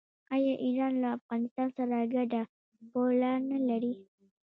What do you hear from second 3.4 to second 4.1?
نلري؟